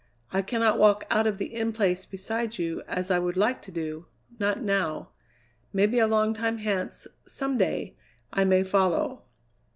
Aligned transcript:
I 0.33 0.41
cannot 0.41 0.79
walk 0.79 1.03
out 1.11 1.27
of 1.27 1.37
the 1.37 1.53
In 1.53 1.73
Place 1.73 2.07
beside 2.07 2.57
you, 2.57 2.81
as 2.87 3.11
I 3.11 3.19
would 3.19 3.37
like 3.37 3.61
to 3.61 3.71
do 3.71 4.07
not 4.39 4.59
now. 4.59 5.09
Maybe 5.73 5.99
a 5.99 6.07
long 6.07 6.33
time 6.33 6.57
hence, 6.57 7.05
some 7.27 7.55
day, 7.55 7.95
I 8.33 8.43
may 8.43 8.63
follow!" 8.63 9.25